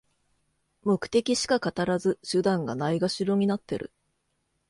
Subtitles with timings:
[0.81, 3.91] 目的しか語らず、手段がないがしろになってる